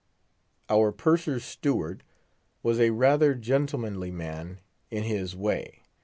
Our 0.67 0.91
Purser's 0.91 1.43
steward 1.43 2.01
was 2.63 2.79
a 2.79 2.89
rather 2.89 3.35
gentlemanly 3.35 4.09
man 4.09 4.59
in 4.89 5.03
his 5.03 5.35
way. 5.35 5.83